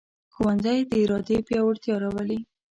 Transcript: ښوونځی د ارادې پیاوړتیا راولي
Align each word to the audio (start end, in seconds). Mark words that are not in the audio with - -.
ښوونځی 0.33 0.79
د 0.89 0.91
ارادې 1.03 1.37
پیاوړتیا 1.47 1.95
راولي 2.03 2.39